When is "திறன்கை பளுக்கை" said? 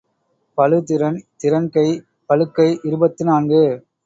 1.43-2.67